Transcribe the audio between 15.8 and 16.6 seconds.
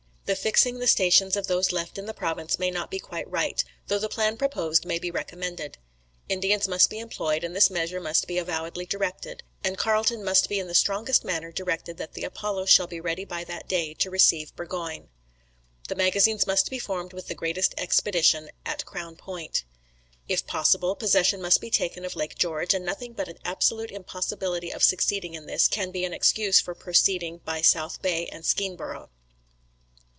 "The magazines